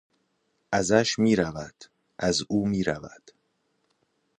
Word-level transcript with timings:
ازش 0.71 1.19
میرود. 1.19 1.83
از 2.19 2.43
او 2.49 2.67
میرود. 2.67 3.31